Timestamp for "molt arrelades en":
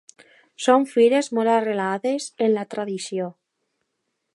1.39-2.53